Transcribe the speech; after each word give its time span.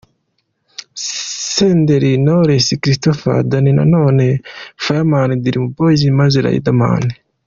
Senderi, 1.51 2.09
Knowless, 2.23 2.67
Christopher, 2.81 3.37
Dany 3.51 3.71
Nanone, 3.77 4.27
Fireman, 4.83 5.31
Dream 5.43 5.65
boys 5.77 6.01
maze 6.19 6.39
Riderman. 6.45 7.03